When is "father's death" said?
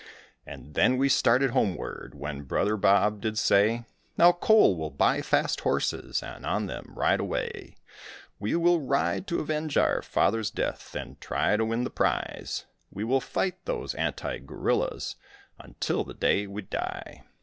10.01-10.95